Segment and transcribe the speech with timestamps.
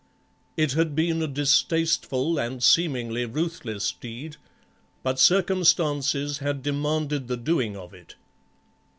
[0.57, 4.37] It had been a distasteful and seemingly ruthless deed,
[5.03, 8.15] but circumstances had demanded the doing of it.